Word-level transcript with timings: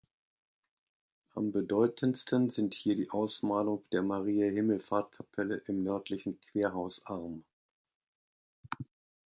Am 1.35 1.51
bedeutendsten 1.51 2.49
sind 2.49 2.73
hier 2.73 2.95
die 2.95 3.11
Ausmalung 3.11 3.85
der 3.91 4.01
Mariae-Himmelfahrt-Kapelle 4.01 5.57
im 5.67 5.83
nördlichen 5.83 6.39
Querhausarm. 6.41 7.43